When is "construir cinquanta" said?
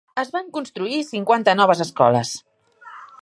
0.55-1.55